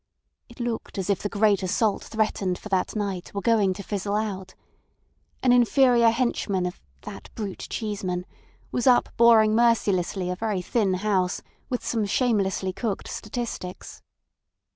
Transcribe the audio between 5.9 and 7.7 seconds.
henchman of "that brute